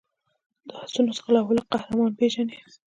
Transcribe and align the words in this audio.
د 0.67 0.69
آسونو 0.81 1.11
ځغلولو 1.17 1.67
قهرمان 1.71 2.11
پېژني. 2.19 2.57